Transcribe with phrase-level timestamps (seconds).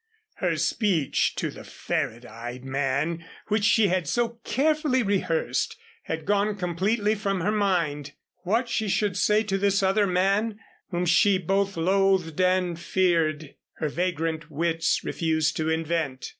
[0.37, 6.55] Her speech to the ferret eyed man which she had so carefully rehearsed had gone
[6.55, 8.13] completely from her mind.
[8.37, 10.57] What she should say to this other man,
[10.89, 16.29] whom she both loathed and feared, her vagrant wits refused to invent.